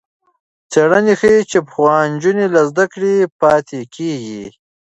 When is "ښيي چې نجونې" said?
1.19-2.45